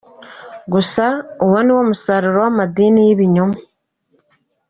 gusa 0.73 1.05
uwo 1.45 1.59
niwo 1.63 1.81
musaruro 1.89 2.37
w’amadini 2.43 2.99
y’ibinyoma. 3.07 3.57